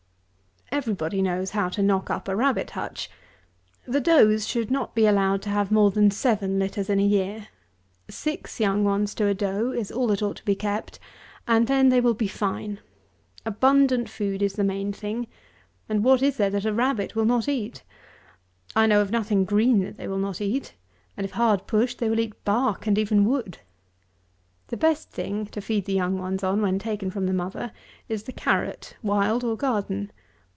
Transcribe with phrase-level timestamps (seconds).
[0.73, 0.93] 185.
[0.93, 3.11] Every body knows how to knock up a rabbit hutch.
[3.85, 7.49] The does should not be allowed to have more than seven litters in a year.
[8.09, 10.97] Six young ones to a doe is all that ought to be kept;
[11.45, 12.79] and then they will be fine.
[13.45, 15.27] Abundant food is the main thing;
[15.89, 17.83] and what is there that a rabbit will not eat?
[18.73, 20.73] I know of nothing green that they will not eat;
[21.17, 23.57] and if hard pushed, they will eat bark, and even wood.
[24.67, 27.73] The best thing to feed the young ones on when taken from the mother,
[28.07, 30.13] is the carrot, wild or garden.